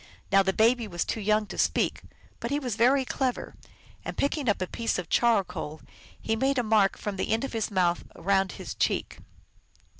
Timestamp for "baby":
0.51-0.87